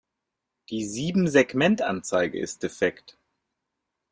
[0.71, 3.19] Die Siebensegmentanzeige ist defekt.